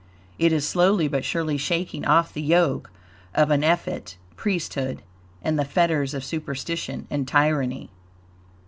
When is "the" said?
2.33-2.41, 5.59-5.63